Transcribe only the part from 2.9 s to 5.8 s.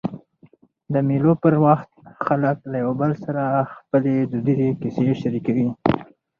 بل سره خپلي دودیزي کیسې شریکوي.